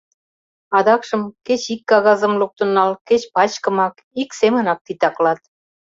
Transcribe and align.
Адакшым 0.77 1.21
кеч 1.45 1.63
ик 1.73 1.81
кагазым 1.89 2.33
луктын 2.41 2.69
нал, 2.77 2.91
кеч 3.07 3.21
пачкымак— 3.35 3.95
ик 4.21 4.29
семынак 4.39 4.79
титаклат. 4.85 5.41